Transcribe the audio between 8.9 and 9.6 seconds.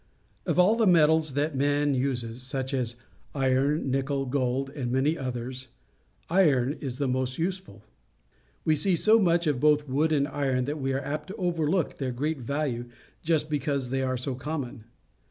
so much of